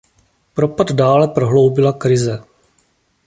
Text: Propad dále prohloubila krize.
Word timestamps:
Propad 0.55 0.91
dále 0.91 1.27
prohloubila 1.27 1.93
krize. 1.93 2.43